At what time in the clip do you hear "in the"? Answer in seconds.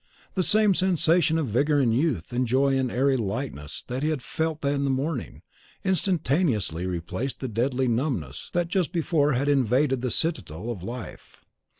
4.65-4.89